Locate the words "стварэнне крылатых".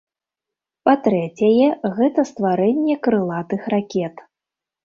2.31-3.61